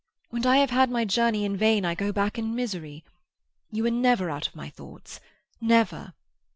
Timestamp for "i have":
0.47-0.71